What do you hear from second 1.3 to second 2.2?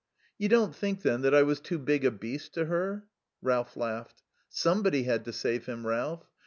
I was too big a